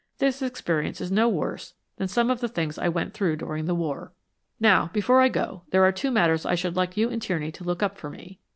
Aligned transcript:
This 0.17 0.41
experience 0.41 0.99
is 0.99 1.11
no 1.11 1.29
worse 1.29 1.75
than 1.97 2.07
some 2.07 2.31
of 2.31 2.39
the 2.39 2.47
things 2.47 2.79
I 2.79 2.89
went 2.89 3.13
through 3.13 3.35
during 3.35 3.65
the 3.65 3.75
war." 3.75 4.11
"Now, 4.59 4.89
before 4.93 5.21
I 5.21 5.29
go, 5.29 5.61
there 5.69 5.83
are 5.85 5.91
two 5.91 6.09
matters 6.09 6.43
I 6.43 6.55
should 6.55 6.75
like 6.75 6.97
you 6.97 7.11
and 7.11 7.21
Tierney 7.21 7.51
to 7.51 7.63
look 7.63 7.83
up 7.83 7.99
for 7.99 8.09
me. 8.09 8.39